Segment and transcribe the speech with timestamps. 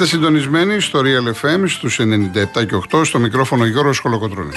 [0.00, 4.56] Είστε συντονισμένοι στο Real FM στους 97 και 8 στο μικρόφωνο Γιώργος Χολοκοτρώνης.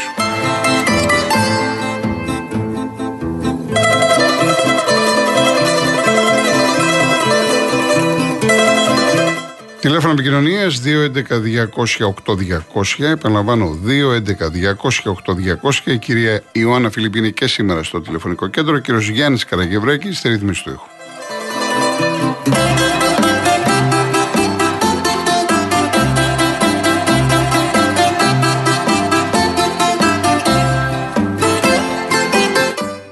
[9.79, 12.99] Τηλέφωνο επικοινωνίας 211-200-8200.
[12.99, 15.91] Επαναλαμβάνω, 211-200-8200.
[15.91, 18.76] Η κυρία Ιωάννα Φιλιππίνη και σήμερα στο τηλεφωνικό κέντρο.
[18.76, 20.91] Ο κύριος Γιάννης Καραγευρέκη στη ρύθμιση του ήχου.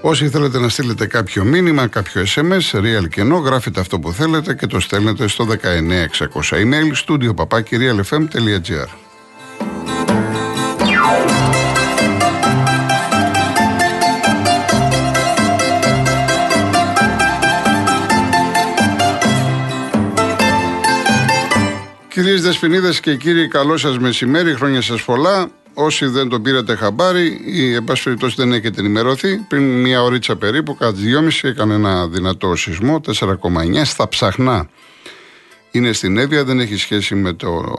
[0.02, 4.68] Όσοι θέλετε να στείλετε κάποιο μήνυμα, κάποιο SMS, real κενό, γράφετε αυτό που θέλετε και
[4.68, 6.56] το στέλνετε στο 19600.
[6.56, 8.88] Email studio papakirialfm.gr
[22.08, 25.50] Κυρίες Δεσποινίδες και κύριοι, καλό σας μεσημέρι, χρόνια σας πολλά.
[25.82, 30.36] Όσοι δεν το πήρατε χαμπάρι ή εν πάση περιπτώσει δεν έχετε ενημερωθεί, πριν μία ωρίτσα
[30.36, 31.04] περίπου, κατά τις
[31.42, 34.70] 2.30 έκανε ένα δυνατό σεισμό, 4,9 στα ψαχνά.
[35.72, 37.76] Είναι στην Εύβοια, δεν έχει σχέση με το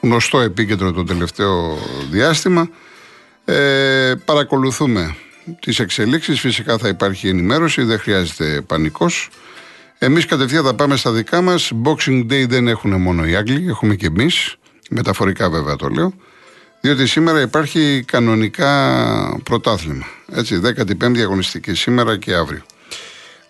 [0.00, 1.78] γνωστό επίκεντρο το τελευταίο
[2.10, 2.68] διάστημα.
[3.44, 5.16] Ε, παρακολουθούμε
[5.60, 9.30] τις εξελίξεις, φυσικά θα υπάρχει ενημέρωση, δεν χρειάζεται πανικός.
[9.98, 11.72] Εμείς κατευθείαν θα πάμε στα δικά μας.
[11.84, 14.56] Boxing Day δεν έχουν μόνο οι Άγγλοι, έχουμε και εμείς.
[14.90, 16.14] Μεταφορικά βέβαια το λέω.
[16.84, 20.06] Διότι σήμερα υπάρχει κανονικά πρωτάθλημα.
[20.32, 22.62] Έτσι, 15η αγωνιστική σήμερα και αύριο.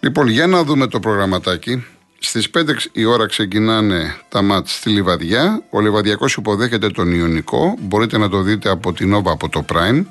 [0.01, 1.85] Λοιπόν, για να δούμε το προγραμματάκι.
[2.19, 5.63] Στις 5 η ώρα ξεκινάνε τα μάτς στη Λιβαδιά.
[5.71, 7.77] Ο Λιβαδιακός υποδέχεται τον Ιωνικό.
[7.81, 10.05] Μπορείτε να το δείτε από την Όβα από το Prime.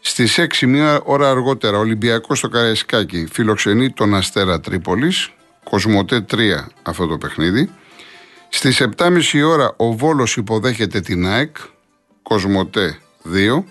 [0.00, 5.30] Στις 6 μία ώρα αργότερα, ο Ολυμπιακός στο Καραϊσκάκι φιλοξενεί τον Αστέρα Τρίπολης.
[5.64, 7.70] Κοσμοτέ 3 αυτό το παιχνίδι.
[8.48, 11.56] Στις 7.30 ώρα ο Βόλος υποδέχεται την ΑΕΚ.
[12.28, 12.98] Κοσμοτέ
[13.34, 13.64] 2.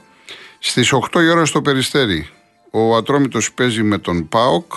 [0.60, 2.30] Στις 8 η ώρα στο Περιστέρι
[2.72, 4.74] ο Ατρόμητος παίζει με τον ΠΑΟΚ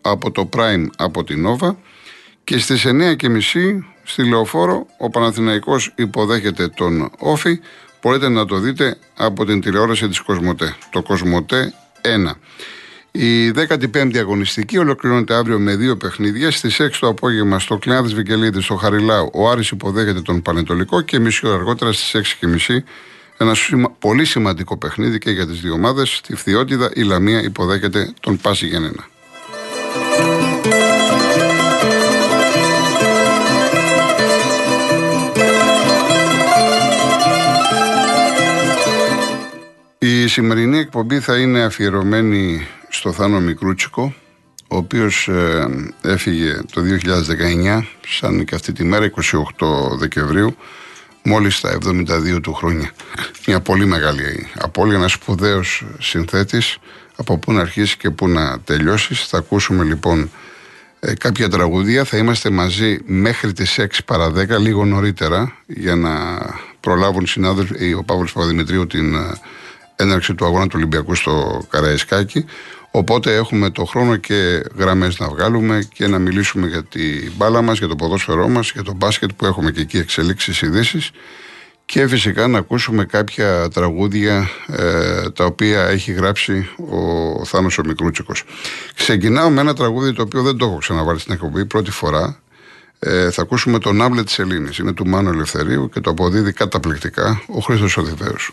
[0.00, 1.78] από το Prime από την Νόβα
[2.44, 7.60] και στις 9 και μισή στη Λεωφόρο ο Παναθηναϊκός υποδέχεται τον Όφη
[8.02, 12.32] μπορείτε να το δείτε από την τηλεόραση της Κοσμοτέ το Κοσμοτέ 1
[13.20, 16.50] η 15η αγωνιστική ολοκληρώνεται αύριο με δύο παιχνίδια.
[16.50, 21.18] Στις 6 το απόγευμα στο Κλειάδη Βικελίδης, στο Χαριλάου, ο Άρης υποδέχεται τον Πανετολικό και
[21.18, 22.36] μισή ώρα αργότερα στις
[22.68, 22.76] 6.30
[23.36, 23.54] ένα
[23.98, 26.08] πολύ σημαντικό παιχνίδι και για τις δύο ομάδες.
[26.08, 29.08] Στη Φθιώτιδα η Λαμία υποδέχεται τον Πάση Γενένα.
[39.98, 44.14] Η σημερινή εκπομπή θα είναι αφιερωμένη στο Θάνο Μικρούτσικο,
[44.68, 45.66] ο οποίος ε,
[46.02, 46.82] έφυγε το
[47.78, 49.10] 2019, σαν και αυτή τη μέρα,
[49.56, 50.56] 28 Δεκεμβρίου,
[51.22, 52.90] μόλις στα 72 του χρόνια.
[53.46, 56.78] Μια πολύ μεγάλη απώλεια, ένας σπουδαίος συνθέτης,
[57.16, 59.26] από πού να αρχίσεις και πού να τελειώσεις.
[59.26, 60.30] Θα ακούσουμε λοιπόν
[61.00, 66.10] ε, κάποια τραγούδια, θα είμαστε μαζί μέχρι τις 6 παρα 10, λίγο νωρίτερα, για να
[66.80, 69.32] προλάβουν οι συνάδελφοι, ο Παύλος Παπαδημητρίου την ε,
[69.96, 72.44] έναρξη του αγώνα του Ολυμπιακού στο Καραϊσκάκι.
[72.90, 77.78] Οπότε έχουμε το χρόνο και γραμμές να βγάλουμε και να μιλήσουμε για την μπάλα μας,
[77.78, 81.10] για το ποδόσφαιρό μας, για το μπάσκετ που έχουμε και εκεί εξελίξεις ειδήσεις.
[81.84, 88.44] Και φυσικά να ακούσουμε κάποια τραγούδια ε, τα οποία έχει γράψει ο Θάνος ο Μικρούτσικος.
[88.94, 92.40] Ξεκινάω με ένα τραγούδι το οποίο δεν το έχω ξαναβάλει στην εκπομπή πρώτη φορά.
[92.98, 94.78] Ε, θα ακούσουμε τον Άμπλε της Ελλήνης.
[94.78, 98.52] Είναι του Μάνου Ελευθερίου και το αποδίδει καταπληκτικά ο Χρήστος Οδηβαίος.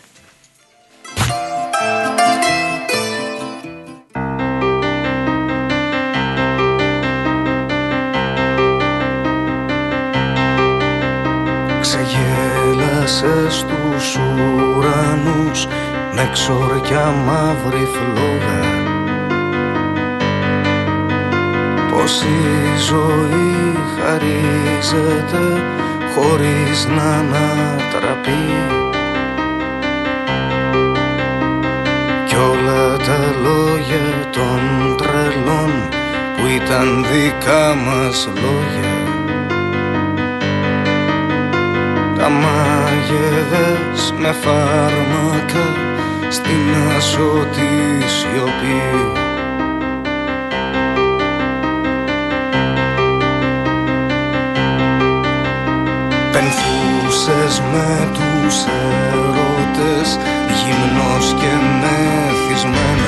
[13.26, 15.66] Ξεγέλασε στους ουρανούς
[16.14, 18.64] με ξόρκια μαύρη φλόγα
[21.90, 25.62] Πως η ζωή χαρίζεται
[26.14, 28.44] χωρίς να ανατραπεί.
[32.26, 35.70] Κι όλα τα λόγια των τρελών
[36.36, 39.05] που ήταν δικά μας λόγια
[42.28, 45.66] μάγεδες με φάρμακα
[46.28, 48.82] στην ασωτή σιωπή.
[56.32, 58.64] Πενθούσες με τους
[59.12, 60.18] ερώτες
[60.64, 63.05] γυμνός και μεθυσμένος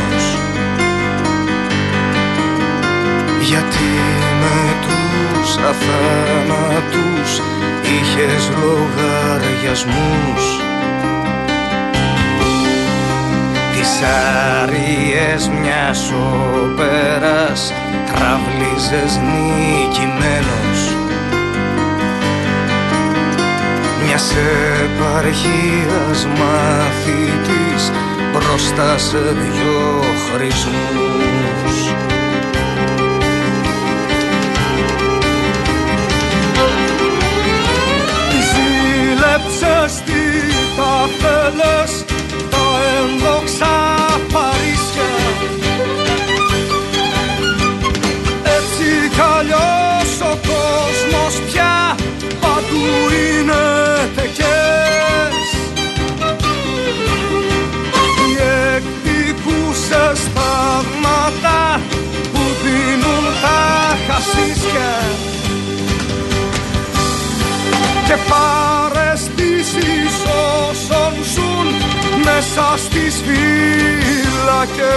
[5.68, 7.40] γιατί με τους αθάνατους
[7.82, 10.44] είχες χωρίς λογαριασμούς.
[13.72, 14.02] Τις
[14.62, 17.72] άριες μιας όπερας
[18.06, 20.80] τραβλίζες νικημένος.
[24.04, 24.34] Μιας
[24.84, 27.92] επαρχίας μαθητής
[28.32, 32.17] μπροστά σε δυο χρησμούς
[39.88, 40.22] Ζήλεψες τι
[40.76, 42.04] τα θέλες
[42.50, 42.64] τα
[42.98, 43.74] ένδοξα
[44.32, 45.10] Παρίσια.
[48.56, 51.96] Έτσι κι αλλιώς ο κόσμος πια
[52.40, 52.86] παντού
[53.20, 53.64] είναι
[54.16, 55.48] τεκές.
[58.20, 58.32] Οι
[58.74, 61.80] εκδικούσες θαύματα
[62.32, 64.92] που δίνουν τα χασίσια.
[68.06, 68.67] Και παρεστήσεις
[72.34, 74.88] μέσα στις φύλακες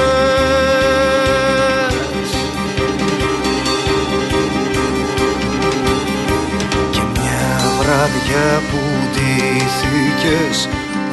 [6.92, 8.80] Και μια βράδια που
[9.12, 10.58] ντύθηκες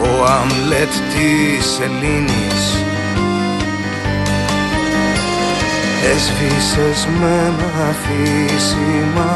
[0.00, 2.84] ο Αμλέτ της Ελλήνης.
[6.14, 9.32] Έσβησες με ένα αφήσιμα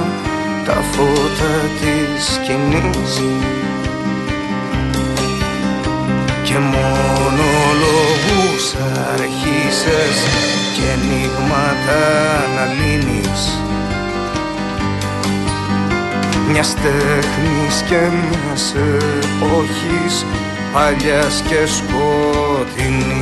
[0.66, 3.20] τα φώτα της σκηνής
[6.52, 7.46] και μόνο
[7.82, 8.74] λόγους
[9.12, 10.16] αρχίσες
[10.74, 12.02] και ενίγματα
[12.56, 13.60] να λύνεις.
[16.50, 20.26] Μιας τέχνης και μιας εποχής
[20.72, 23.21] παλιάς και σκοτεινής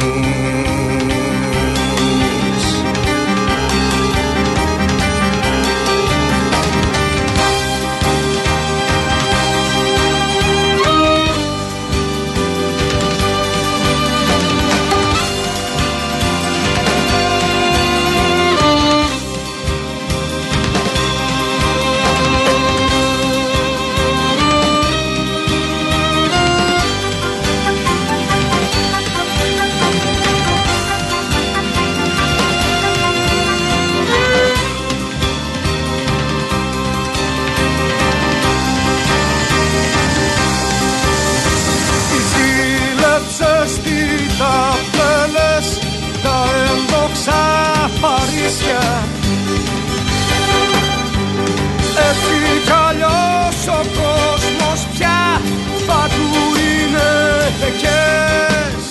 [57.61, 58.85] είναι τεκές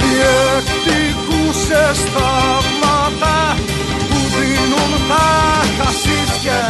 [0.00, 3.56] Διεκδικούσες θαύματα
[4.08, 5.30] που δίνουν τα
[5.78, 6.62] χασίσια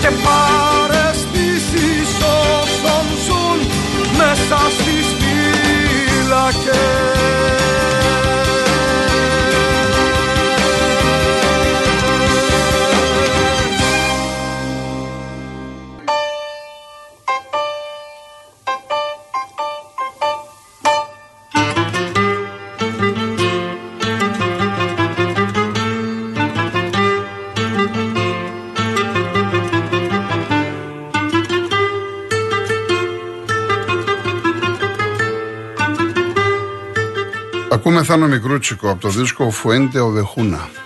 [0.00, 2.10] και παρεστήσεις
[2.60, 3.58] όσων ζουν
[4.16, 6.93] μέσα στις φύλακες
[38.14, 40.83] Ακούμε Θάνο Μικρούτσικο από το δίσκο Φουέντε Οδεχούνα.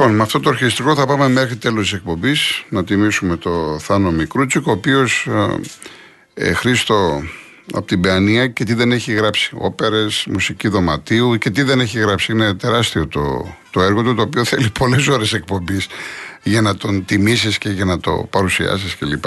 [0.00, 4.10] Λοιπόν, με αυτό το ορχιστρικό θα πάμε μέχρι τέλος της εκπομπής να τιμήσουμε το Θάνο
[4.10, 5.28] Μικρούτσικο, ο οποίος
[6.34, 7.22] ε, ε, Χρήστο
[7.72, 9.50] από την Παιανία και τι δεν έχει γράψει.
[9.58, 12.32] Όπερες, μουσική δωματίου και τι δεν έχει γράψει.
[12.32, 15.86] Είναι τεράστιο το, το έργο του, το οποίο θέλει πολλές ώρες εκπομπής
[16.42, 19.24] για να τον τιμήσεις και για να το παρουσιάσεις κλπ.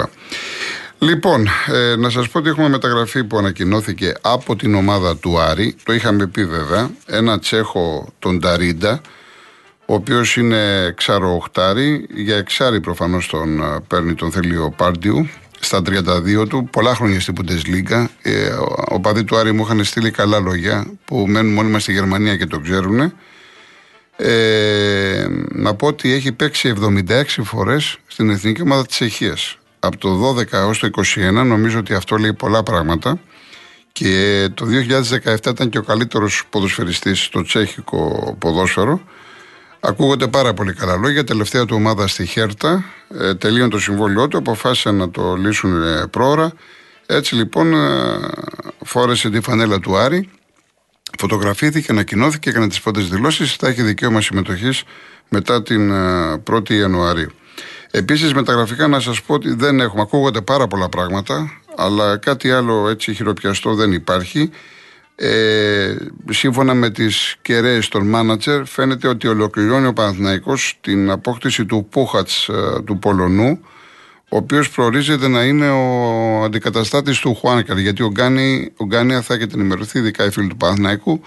[0.98, 5.76] Λοιπόν, ε, να σας πω ότι έχουμε μεταγραφή που ανακοινώθηκε από την ομάδα του Άρη.
[5.82, 6.90] Το είχαμε πει βέβαια.
[7.06, 9.00] Ένα Τσέχο, τον Ταρίντα,
[9.86, 12.06] ο οποίος είναι ξαροοχτάρι.
[12.14, 15.28] Για εξάρι προφανώς τον ε, παίρνει, τον θέλει ο Πάρντιου.
[15.60, 18.06] Στα 32 του, πολλά χρόνια στην Bundesliga.
[18.22, 18.50] Ε,
[18.88, 22.46] ο παδί του Άρη μου είχαν στείλει καλά λόγια που μένουν μόνιμα στη Γερμανία και
[22.46, 23.12] το ξέρουν.
[24.16, 26.74] Ε, να πω ότι έχει παίξει
[27.08, 29.58] 76 φορές στην εθνική ομάδα της Αιχίας.
[29.78, 33.18] Από το 12 έως το 21 νομίζω ότι αυτό λέει πολλά πράγματα
[33.92, 34.66] και το
[35.24, 39.00] 2017 ήταν και ο καλύτερος ποδοσφαιριστής στο τσέχικο ποδόσφαιρο.
[39.86, 41.24] Ακούγονται πάρα πολύ καλά λόγια.
[41.24, 42.84] Τελευταία του ομάδα στη Χέρτα.
[43.20, 44.38] Ε, τελείωνε το συμβόλαιό του.
[44.38, 46.52] Αποφάσισαν να το λύσουν ε, πρόωρα.
[47.06, 48.18] Έτσι λοιπόν ε,
[48.84, 50.30] φόρεσε τη φανέλα του Άρη.
[51.18, 53.54] Φωτογραφήθηκε, ανακοινώθηκε, έκανε τις πρώτες δηλώσεις.
[53.54, 54.82] Θα έχει δικαίωμα συμμετοχής
[55.28, 55.92] μετά την
[56.50, 57.30] 1η ε, Ιανουαρίου.
[57.90, 60.02] Επίσης, μεταγραφικά να σας πω ότι δεν έχουμε.
[60.02, 64.50] Ακούγονται πάρα πολλά πράγματα, αλλά κάτι άλλο έτσι χειροπιαστό δεν υπάρχει.
[65.16, 65.96] Ε,
[66.30, 72.48] σύμφωνα με τις κεραίες των μάνατζερ φαίνεται ότι ολοκληρώνει ο Παναθηναϊκός την απόκτηση του Πούχατς
[72.48, 73.58] ε, του Πολωνού
[74.34, 77.78] ο οποίος προορίζεται να είναι ο αντικαταστάτης του Χουάνκαρ.
[77.78, 81.20] Γιατί ο, Γκάνι, ο Γκάνια θα έχετε ενημερωθεί, ειδικά οι φίλοι του Παναθηναϊκού,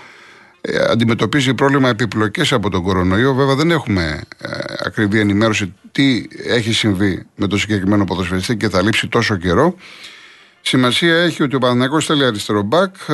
[0.61, 3.33] ε, αντιμετωπίζει πρόβλημα επιπλοκές από τον κορονοϊό.
[3.33, 4.49] Βέβαια, δεν έχουμε ε,
[4.85, 9.75] ακριβή ενημέρωση τι έχει συμβεί με το συγκεκριμένο ποδοσφαιριστή και θα λείψει τόσο καιρό.
[10.67, 13.13] Σημασία έχει ότι ο Παναθηναϊκός θέλει αριστερό μπακ, ε,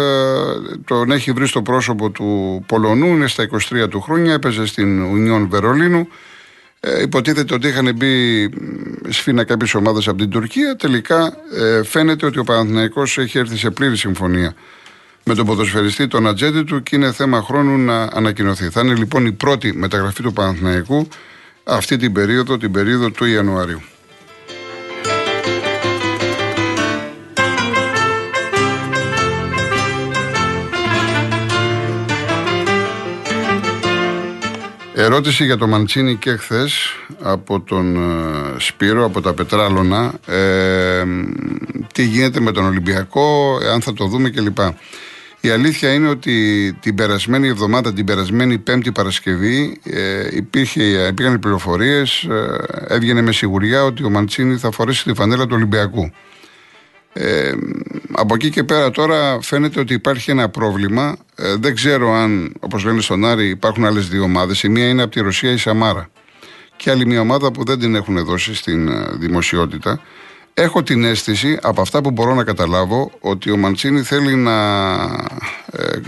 [0.85, 5.47] τον έχει βρει στο πρόσωπο του Πολωνού, είναι στα 23 του χρόνια, έπαιζε στην Ουνιόν
[5.49, 6.07] Βερολίνου.
[6.79, 8.49] Ε, υποτίθεται ότι είχαν μπει
[9.09, 10.75] σφίνα κάποιες ομάδες από την Τουρκία.
[10.75, 14.53] Τελικά ε, φαίνεται ότι ο Παναθηναϊκός έχει έρθει σε πλήρη συμφωνία
[15.23, 18.69] με τον ποδοσφαιριστή, τον ατζέντη του και είναι θέμα χρόνου να ανακοινωθεί.
[18.69, 21.07] Θα είναι λοιπόν η πρώτη μεταγραφή του Παναθηναϊκού
[21.63, 23.81] αυτή την περίοδο, την περίοδο του Ιανουαρίου.
[35.03, 36.73] Ερώτηση για το Μαντσίνη και χθες
[37.21, 40.13] από τον ε, Σπύρο, από τα Πετράλωνα.
[40.27, 41.03] Ε,
[41.93, 44.57] τι γίνεται με τον Ολυμπιακό, αν θα το δούμε κλπ.
[45.41, 52.23] Η αλήθεια είναι ότι την περασμένη εβδομάδα, την περασμένη Πέμπτη Παρασκευή, ε, υπήρχε, υπήρχαν πληροφορίες,
[52.23, 56.11] ε, έβγαινε με σιγουριά ότι ο Μαντσίνη θα φορέσει τη φανέλα του Ολυμπιακού.
[57.13, 57.51] Ε,
[58.11, 61.15] από εκεί και πέρα τώρα φαίνεται ότι υπάρχει ένα πρόβλημα.
[61.35, 64.63] Ε, δεν ξέρω αν, όπως λένε στον Άρη, υπάρχουν άλλες δύο ομάδες.
[64.63, 66.09] Η μία είναι από τη Ρωσία η Σαμάρα.
[66.75, 70.01] Και άλλη μια ομάδα που δεν την έχουν δώσει στην ε, δημοσιότητα.
[70.53, 74.91] Έχω την αίσθηση, από αυτά που μπορώ να καταλάβω, ότι ο Μαντσίνη θέλει να
[75.71, 75.99] ε,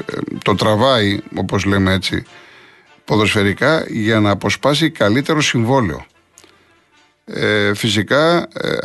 [0.44, 2.24] το τραβάει, όπως λέμε έτσι,
[3.06, 6.06] ποδοσφαιρικά, για να αποσπάσει καλύτερο συμβόλαιο.
[7.26, 8.78] Ε, φυσικά, ε,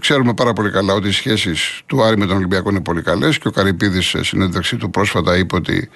[0.00, 3.38] ξέρουμε πάρα πολύ καλά ότι οι σχέσεις του Άρη με τον Ολυμπιακό είναι πολύ καλές
[3.38, 5.88] και ο Καρυπίδης σε συνέντευξή του πρόσφατα είπε ότι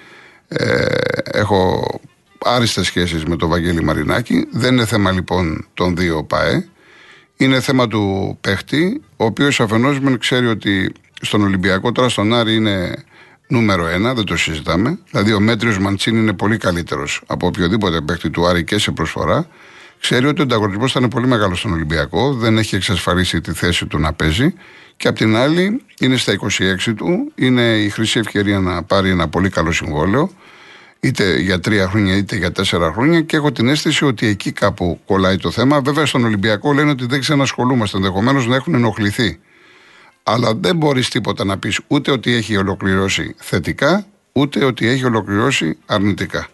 [0.47, 0.85] ε,
[1.23, 1.85] έχω
[2.45, 4.47] άριστες σχέσεις με τον Βαγγέλη Μαρινάκη.
[4.51, 6.67] Δεν είναι θέμα λοιπόν των δύο ΠΑΕ.
[7.37, 12.55] Είναι θέμα του παίχτη, ο οποίος αφενός μεν ξέρει ότι στον Ολυμπιακό, τώρα στον Άρη
[12.55, 13.03] είναι
[13.47, 14.99] νούμερο ένα, δεν το συζητάμε.
[15.11, 19.47] Δηλαδή ο Μέτριος Μαντσίν είναι πολύ καλύτερος από οποιοδήποτε παίχτη του Άρη και σε προσφορά.
[19.99, 23.85] Ξέρει ότι ο ανταγωνισμός θα είναι πολύ μεγάλος στον Ολυμπιακό, δεν έχει εξασφαλίσει τη θέση
[23.85, 24.53] του να παίζει.
[24.97, 29.27] Και απ' την άλλη είναι στα 26 του, είναι η χρυσή ευκαιρία να πάρει ένα
[29.27, 30.31] πολύ καλό συμβόλαιο,
[30.99, 33.21] είτε για τρία χρόνια είτε για τέσσερα χρόνια.
[33.21, 35.81] Και έχω την αίσθηση ότι εκεί κάπου κολλάει το θέμα.
[35.81, 39.39] Βέβαια στον Ολυμπιακό λένε ότι δεν ξανασχολούμαστε, ενδεχομένως να έχουν ενοχληθεί.
[40.23, 45.77] Αλλά δεν μπορείς τίποτα να πεις ούτε ότι έχει ολοκληρώσει θετικά, ούτε ότι έχει ολοκληρώσει
[45.85, 46.47] αρνητικά.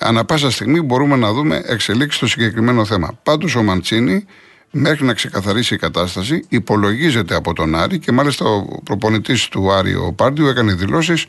[0.00, 3.18] Ανά πάσα στιγμή μπορούμε να δούμε εξελίξεις στο συγκεκριμένο θέμα.
[3.22, 4.26] Πάντως ο Μαντσίνη,
[4.70, 9.94] μέχρι να ξεκαθαρίσει η κατάσταση, υπολογίζεται από τον Άρη και μάλιστα ο προπονητής του Άρη,
[9.94, 11.26] ο Πάρντιου, έκανε δηλώσεις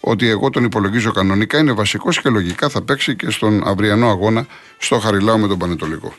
[0.00, 4.46] ότι εγώ τον υπολογίζω κανονικά, είναι βασικός και λογικά θα παίξει και στον αυριανό αγώνα
[4.78, 6.14] στο Χαριλάου με τον Πανετολικό.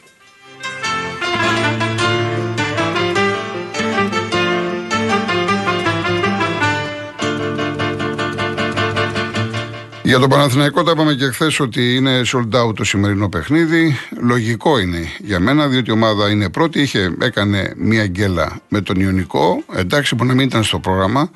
[10.13, 13.97] Για τον Παναθηναϊκό τα είπαμε και χθες ότι είναι sold out το σημερινό παιχνίδι.
[14.21, 16.81] Λογικό είναι για μένα, διότι η ομάδα είναι πρώτη.
[16.81, 19.63] Είχε, έκανε μία γκέλα με τον Ιωνικό.
[19.75, 21.31] Εντάξει, μπορεί να μην ήταν στο πρόγραμμα,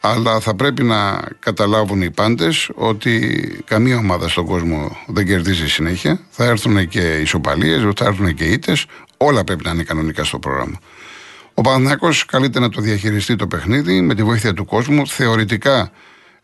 [0.00, 6.20] αλλά θα πρέπει να καταλάβουν οι πάντες ότι καμία ομάδα στον κόσμο δεν κερδίζει συνέχεια.
[6.30, 8.86] Θα έρθουν και ισοπαλίες, θα έρθουν και ήττες.
[9.16, 10.78] Όλα πρέπει να είναι κανονικά στο πρόγραμμα.
[11.54, 15.06] Ο Παναθηναϊκός καλείται να το διαχειριστεί το παιχνίδι με τη βοήθεια του κόσμου.
[15.06, 15.90] Θεωρητικά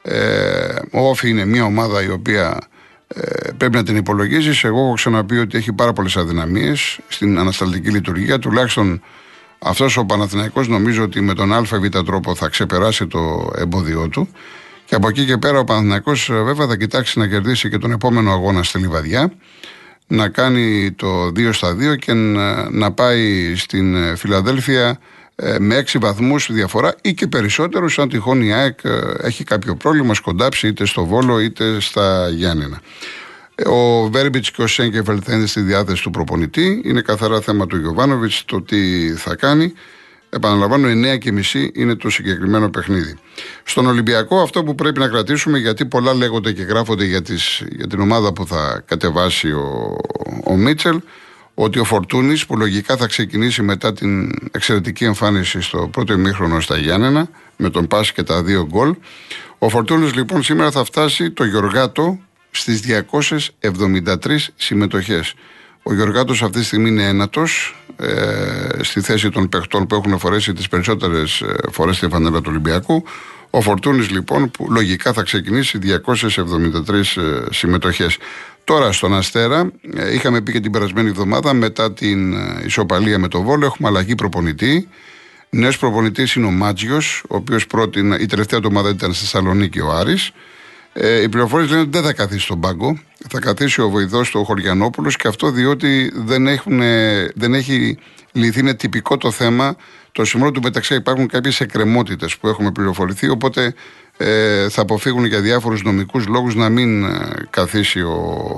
[0.02, 2.58] ε, ο Όφη είναι μια ομάδα η οποία
[3.08, 4.64] ε, πρέπει να την υπολογίζεις.
[4.64, 8.38] Εγώ έχω ξαναπεί ότι έχει πάρα πολλές αδυναμίες στην ανασταλτική λειτουργία.
[8.38, 9.02] Τουλάχιστον
[9.58, 11.68] αυτός ο Παναθηναϊκός νομίζω ότι με τον ΑΒ
[12.06, 14.28] τρόπο θα ξεπεράσει το εμπόδιό του.
[14.84, 17.90] Και από εκεί και πέρα ο Παναθηναϊκός ε, βέβαια θα κοιτάξει να κερδίσει και τον
[17.90, 19.32] επόμενο αγώνα στη Λιβαδιά.
[20.06, 24.98] Να κάνει το 2 στα 2 και να, να πάει στην ε, Φιλαδέλφια ε,
[25.58, 30.14] με έξι βαθμούς διαφορά ή και περισσότερου, αν τυχόν η ΑΕΚ ε, έχει κάποιο πρόβλημα,
[30.14, 32.80] σκοντάψει είτε στο Βόλο είτε στα Γιάννενα.
[33.64, 36.82] Ο Βέρμπιτς και ο Σέγκεφελ θα είναι στη διάθεση του προπονητή.
[36.84, 39.72] Είναι καθαρά θέμα του Γιωβάνοβιτς το τι θα κάνει.
[40.30, 43.18] Επαναλαμβάνω, 9 και μισή είναι το συγκεκριμένο παιχνίδι.
[43.64, 47.86] Στον Ολυμπιακό, αυτό που πρέπει να κρατήσουμε, γιατί πολλά λέγονται και γράφονται για, τις, για
[47.86, 49.96] την ομάδα που θα κατεβάσει ο,
[50.44, 51.00] ο Μίτσελ,
[51.58, 56.76] ότι ο Φορτούνης, που λογικά θα ξεκινήσει μετά την εξαιρετική εμφάνιση στο πρώτο ημίχρονο στα
[56.76, 58.94] Γιάννενα, με τον Πάση και τα δύο γκολ.
[59.58, 62.18] Ο Φορτούνης λοιπόν σήμερα θα φτάσει το Γιωργάτο
[62.50, 62.82] στις
[63.60, 65.34] 273 συμμετοχές.
[65.82, 70.52] Ο Γιωργάτο αυτή τη στιγμή είναι ένατος ε, στη θέση των παιχτών που έχουν φορέσει
[70.52, 73.04] τις περισσότερες ε, φορές στη φανέλα του Ολυμπιακού.
[73.50, 77.02] Ο Φορτούνης λοιπόν που λογικά θα ξεκινήσει 273 ε,
[77.50, 78.16] συμμετοχές.
[78.66, 83.28] Τώρα στον Αστέρα, ε, είχαμε πει και την περασμένη εβδομάδα μετά την ε, ισοπαλία με
[83.28, 84.88] το Βόλο, έχουμε αλλαγή προπονητή.
[85.50, 89.80] Νέος προπονητής είναι ο Μάτζιος, ο οποίος πρότεινε, η τελευταία του ομάδα ήταν στη Θεσσαλονίκη
[89.80, 90.30] ο Άρης.
[90.92, 92.98] Ε, οι πληροφορίες λένε ότι δεν θα καθίσει στον πάγκο.
[93.28, 96.80] Θα καθίσει ο βοηθό του ο Χωριανόπουλος και αυτό διότι δεν, έχουν,
[97.34, 97.98] δεν έχει
[98.32, 98.60] λυθεί.
[98.60, 99.76] Είναι τυπικό το θέμα.
[100.12, 103.28] Το σημείο του μεταξύ υπάρχουν κάποιες εκκρεμότητες που έχουμε πληροφορηθεί.
[103.28, 103.74] Οπότε
[104.16, 108.12] ε, θα αποφύγουν για διάφορους νομικούς λόγους να μην ε, καθίσει ο,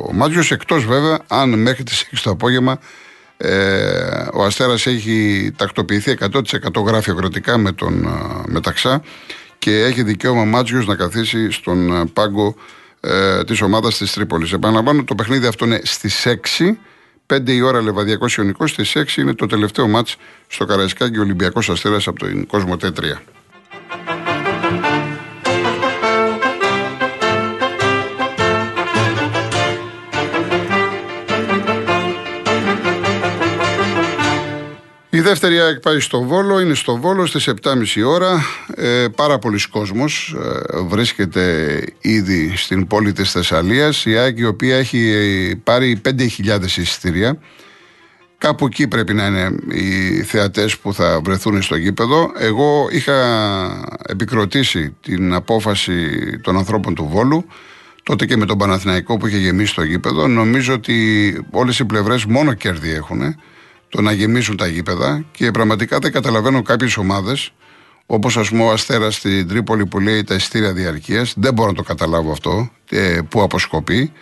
[0.09, 0.43] ο Μάτζιο.
[0.51, 2.79] Εκτός βέβαια αν μέχρι τις 6 το απόγευμα
[3.37, 8.09] ε, ο Αστέρας έχει τακτοποιηθεί 100% γραφειοκρατικά με τον ε,
[8.47, 9.03] Μεταξά
[9.59, 12.55] και έχει δικαίωμα Μάτζιο να καθίσει στον ε, πάγκο
[13.01, 14.53] ε, της ομάδας της Τρίπολης.
[14.53, 16.77] Επαναλαμβάνω, το παιχνίδι αυτό είναι στις 6.
[17.27, 20.17] 5 η ώρα Λεβαδιακός Ιωνικός, στις 6 είναι το τελευταίο μάτς
[20.47, 23.03] στο Καραϊσκάκι Ολυμπιακός Αστέρας από τον κόσμο T3.
[35.29, 37.75] Δεύτερη ΑΕΚ πάει στο Βόλο, είναι στο Βόλο στις 7.30
[38.07, 38.45] ώρα.
[38.75, 44.05] Ε, πάρα πολλοί κόσμος ε, βρίσκεται ήδη στην πόλη της Θεσσαλίας.
[44.05, 47.39] Η ΑΕΚ η οποία έχει πάρει 5.000 εισιτήρια.
[48.39, 52.33] Κάπου εκεί πρέπει να είναι οι θεατές που θα βρεθούν στο γήπεδο.
[52.39, 53.15] Εγώ είχα
[54.09, 56.11] επικροτήσει την απόφαση
[56.43, 57.45] των ανθρώπων του Βόλου
[58.03, 60.27] τότε και με τον Παναθηναϊκό που είχε γεμίσει το γήπεδο.
[60.27, 60.97] Νομίζω ότι
[61.51, 63.35] όλες οι πλευρές μόνο κέρδη έχουν
[63.89, 67.53] το να γεμίσουν τα γήπεδα και πραγματικά δεν καταλαβαίνω κάποιες ομάδες,
[68.07, 71.75] όπως ας πούμε ο Αστέρας στην Τρίπολη που λέει τα ειστήρια διαρκείας, δεν μπορώ να
[71.75, 74.13] το καταλάβω αυτό, ε, που αποσκοπεί.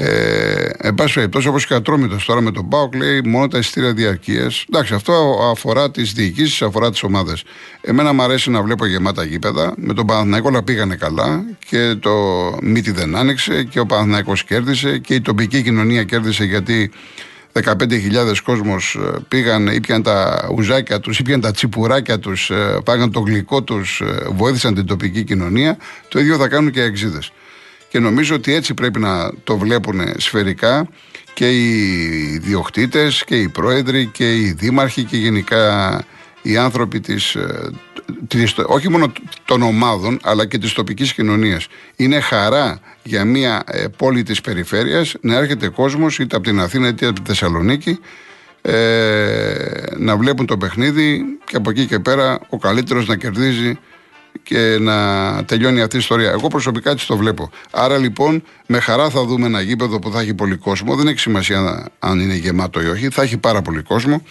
[0.00, 3.92] Ε, εν πάση περιπτώσει, όπως και ατρόμητος τώρα με τον Μπάουκ, λέει μόνο τα ειστήρια
[3.92, 4.64] διαρκείας.
[4.68, 7.44] Εντάξει, αυτό αφορά τις διοικήσεις, αφορά τις ομάδες.
[7.80, 9.74] Εμένα μου αρέσει να βλέπω γεμάτα γήπεδα.
[9.76, 12.10] Με τον Παναθηναϊκό όλα πήγανε καλά και το
[12.62, 16.90] μύτη δεν άνοιξε και ο Παναθηναϊκός κέρδισε και η τοπική κοινωνία κέρδισε γιατί
[17.52, 23.20] 15.000 κόσμος ε, πήγαν, ήπιαν τα ουζάκια τους, ήπιαν τα τσιπουράκια τους, ε, πάγαν το
[23.20, 25.78] γλυκό τους, ε, βοήθησαν την τοπική κοινωνία.
[26.08, 27.18] Το ίδιο θα κάνουν και οι εξίδε.
[27.88, 30.88] Και νομίζω ότι έτσι πρέπει να το βλέπουν σφαιρικά
[31.34, 36.04] και οι διοκτήτες και οι πρόεδροι και οι δήμαρχοι και γενικά
[36.42, 37.36] οι άνθρωποι της,
[38.66, 39.12] όχι μόνο
[39.44, 41.66] των ομάδων αλλά και της τοπικής κοινωνίας.
[41.96, 46.88] Είναι χαρά για μια ε, πόλη της περιφέρειας να έρχεται κόσμος είτε από την Αθήνα
[46.88, 47.98] είτε από τη Θεσσαλονίκη
[48.62, 53.78] ε, να βλέπουν το παιχνίδι και από εκεί και πέρα ο καλύτερος να κερδίζει
[54.42, 56.30] και να τελειώνει αυτή η ιστορία.
[56.30, 57.50] Εγώ προσωπικά έτσι το βλέπω.
[57.70, 60.94] Άρα λοιπόν με χαρά θα δούμε ένα γήπεδο που θα έχει πολύ κόσμο.
[60.96, 63.08] Δεν έχει σημασία αν είναι γεμάτο ή όχι.
[63.08, 64.22] Θα έχει πάρα πολύ κόσμο.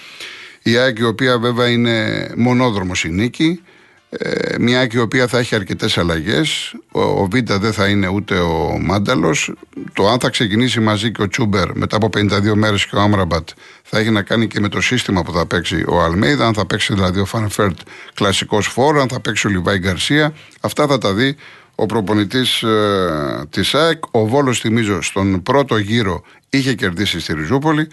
[0.67, 3.63] Η ΑΕΚ η οποία βέβαια είναι μονόδρομος η νίκη.
[4.09, 6.75] Ε, μια ΑΕΚ η οποία θα έχει αρκετές αλλαγές.
[6.91, 9.53] Ο, ο Βίντα δεν θα είναι ούτε ο Μάνταλος.
[9.93, 13.49] Το αν θα ξεκινήσει μαζί και ο Τσούμπερ μετά από 52 μέρες και ο Άμραμπατ
[13.83, 16.47] θα έχει να κάνει και με το σύστημα που θα παίξει ο Αλμέιδα.
[16.47, 17.77] Αν θα παίξει δηλαδή ο Φαν Βέερτ
[18.13, 20.33] κλασικός φόρ, αν θα παίξει ο Λιβάι Γκαρσία.
[20.61, 21.35] Αυτά θα τα δει
[21.75, 24.03] ο προπονητής ε, της ΑΕΚ.
[24.11, 27.87] Ο Βόλος θυμίζω στον πρώτο γύρο είχε κερδίσει στη Ριζούπολη.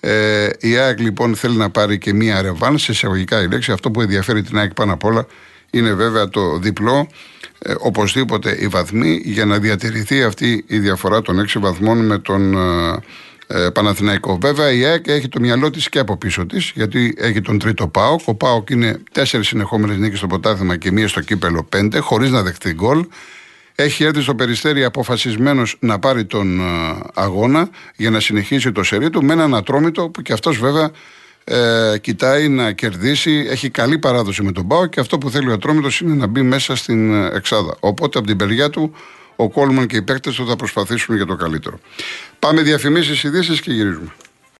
[0.00, 3.72] Ε, η ΑΕΚ λοιπόν θέλει να πάρει και μία ρεβάν, σε εισαγωγικά η λέξη.
[3.72, 5.26] Αυτό που ενδιαφέρει την ΑΕΚ πάνω απ' όλα
[5.70, 7.08] είναι βέβαια το διπλό.
[7.58, 12.54] Ε, οπωσδήποτε οι βαθμοί για να διατηρηθεί αυτή η διαφορά των 6 βαθμών με τον
[12.54, 12.98] ε,
[13.46, 14.38] ε, Παναθηναϊκό.
[14.40, 17.88] Βέβαια η ΑΕΚ έχει το μυαλό της και από πίσω της, γιατί έχει τον τρίτο
[17.88, 18.20] ΠΑΟΚ.
[18.24, 22.42] Ο ΠΑΟΚ είναι τέσσερις συνεχόμενες νίκες στο ποτάθλημα και μία στο κύπελο πέντε, χωρίς να
[22.42, 23.04] δεχτεί γκολ.
[23.82, 26.64] Έχει έρθει στο περιστέρι αποφασισμένος να πάρει τον ε,
[27.14, 30.90] αγώνα για να συνεχίσει το σερί του με έναν ατρόμητο που και αυτός βέβαια
[31.44, 33.46] ε, κοιτάει να κερδίσει.
[33.50, 36.42] Έχει καλή παράδοση με τον Πάο και αυτό που θέλει ο ατρόμητος είναι να μπει
[36.42, 37.76] μέσα στην ε, Εξάδα.
[37.80, 38.94] Οπότε από την παιδιά του
[39.36, 41.78] ο Κόλμαν και οι παίκτες του θα προσπαθήσουν για το καλύτερο.
[42.38, 44.12] Πάμε διαφημίσεις, ειδήσεις και γυρίζουμε.